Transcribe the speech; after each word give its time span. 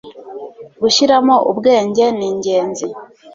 gushiramo 0.81 1.35
ubwenge 1.51 2.03
ningenzi 2.17 2.85